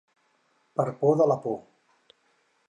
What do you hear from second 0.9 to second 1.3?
por de